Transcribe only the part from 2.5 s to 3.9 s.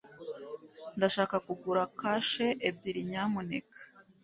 ebyiri, nyamuneka